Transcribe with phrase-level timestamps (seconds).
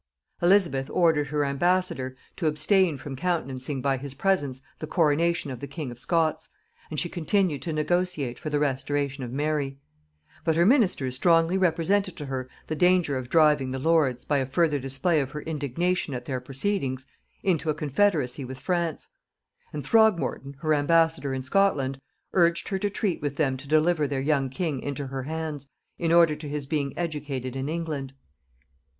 [0.41, 5.67] Elizabeth ordered her ambassador to abstain from countenancing by his presence the coronation of the
[5.67, 6.49] king of Scots,
[6.89, 9.77] and she continued to negotiate for the restoration of Mary:
[10.43, 14.45] but her ministers strongly represented to her the danger of driving the lords, by a
[14.47, 17.05] further display of her indignation at their proceedings,
[17.43, 19.09] into a confederacy with France;
[19.71, 22.01] and Throgmorton, her ambassador in Scotland,
[22.33, 25.67] urged her to treat with them to deliver their young king into her hands,
[25.99, 28.13] in order to his being educated in England.